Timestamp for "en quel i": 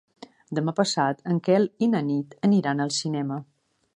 1.33-1.91